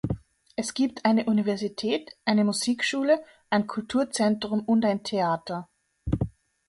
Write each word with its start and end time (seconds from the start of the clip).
Es 0.55 0.73
gibt 0.73 1.05
eine 1.05 1.25
Universität, 1.25 2.17
eine 2.25 2.43
Musikschule, 2.43 3.23
ein 3.51 3.67
Kulturzentrum 3.67 4.61
und 4.61 4.83
ein 4.83 5.03
Theater. 5.03 5.69